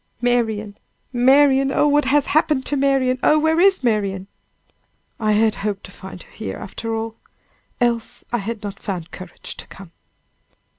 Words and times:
"Marian! 0.19 0.79
Marian! 1.13 1.71
oh! 1.71 1.87
what 1.87 2.05
has 2.05 2.25
happened 2.25 2.65
to 2.65 2.75
Marian! 2.75 3.19
Oh! 3.21 3.37
where 3.37 3.59
is 3.59 3.83
Marian?" 3.83 4.25
"I 5.19 5.33
had 5.33 5.53
hoped 5.53 5.83
to 5.83 5.91
find 5.91 6.23
her 6.23 6.31
here 6.31 6.57
after 6.57 6.95
all! 6.95 7.17
else 7.79 8.23
I 8.33 8.39
had 8.39 8.63
not 8.63 8.79
found 8.79 9.11
courage 9.11 9.55
to 9.57 9.67
come!" 9.67 9.91